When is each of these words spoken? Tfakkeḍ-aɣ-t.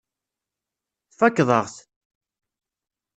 Tfakkeḍ-aɣ-t. 1.11 1.75